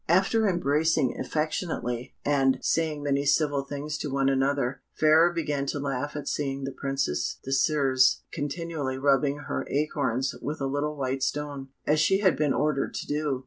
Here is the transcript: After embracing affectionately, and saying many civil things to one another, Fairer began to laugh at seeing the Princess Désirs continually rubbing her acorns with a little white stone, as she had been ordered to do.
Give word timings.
After 0.09 0.49
embracing 0.49 1.15
affectionately, 1.19 2.15
and 2.25 2.57
saying 2.63 3.03
many 3.03 3.23
civil 3.23 3.61
things 3.63 3.99
to 3.99 4.09
one 4.09 4.29
another, 4.29 4.81
Fairer 4.95 5.31
began 5.31 5.67
to 5.67 5.79
laugh 5.79 6.15
at 6.15 6.27
seeing 6.27 6.63
the 6.63 6.71
Princess 6.71 7.37
Désirs 7.47 8.21
continually 8.33 8.97
rubbing 8.97 9.41
her 9.47 9.63
acorns 9.69 10.33
with 10.41 10.59
a 10.59 10.65
little 10.65 10.95
white 10.95 11.21
stone, 11.21 11.67
as 11.85 11.99
she 11.99 12.17
had 12.21 12.35
been 12.35 12.51
ordered 12.51 12.95
to 12.95 13.05
do. 13.05 13.39